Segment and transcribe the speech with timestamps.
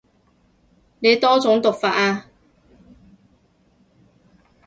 [0.97, 2.25] 你多種讀法啊